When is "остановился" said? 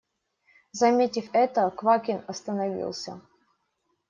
2.25-3.21